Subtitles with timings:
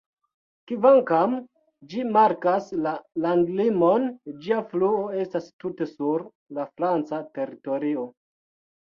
[0.69, 1.35] Kvankam
[1.91, 2.95] ĝi markas la
[3.27, 4.09] landlimon,
[4.49, 6.29] ĝia fluo estas tute sur
[6.61, 8.13] la franca teritorio.